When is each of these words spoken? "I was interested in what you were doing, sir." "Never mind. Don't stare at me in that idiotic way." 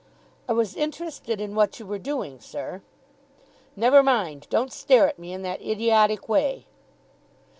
"I 0.49 0.53
was 0.53 0.75
interested 0.75 1.39
in 1.39 1.53
what 1.53 1.79
you 1.79 1.85
were 1.85 1.99
doing, 1.99 2.39
sir." 2.39 2.81
"Never 3.75 4.01
mind. 4.01 4.47
Don't 4.49 4.73
stare 4.73 5.07
at 5.07 5.19
me 5.19 5.31
in 5.31 5.43
that 5.43 5.61
idiotic 5.61 6.27
way." 6.27 6.65